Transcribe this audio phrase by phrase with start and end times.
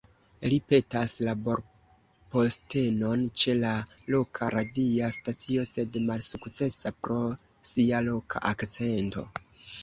[0.51, 3.73] Li petas laborpostenon ĉe la
[4.15, 7.21] loka radia stacio, sed malsukcesas pro
[7.75, 9.29] sia loka akcento.